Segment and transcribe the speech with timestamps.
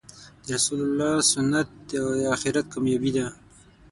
[0.45, 1.91] د رسول الله سنت د
[2.35, 3.27] آخرت کامیابې ده.